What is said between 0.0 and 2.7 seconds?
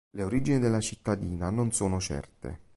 Le origini della cittadina non sono certe.